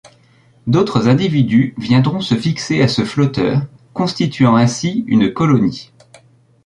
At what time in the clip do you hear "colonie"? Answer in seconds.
5.31-5.91